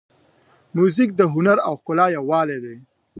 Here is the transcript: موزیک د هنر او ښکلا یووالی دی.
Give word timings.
موزیک 0.75 1.09
د 1.15 1.21
هنر 1.33 1.57
او 1.67 1.73
ښکلا 1.81 2.05
یووالی 2.17 2.57
دی. 2.63 2.75